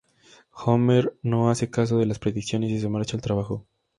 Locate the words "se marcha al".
2.79-3.21